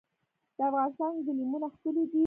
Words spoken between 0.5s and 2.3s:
د افغانستان ګلیمونه ښکلي دي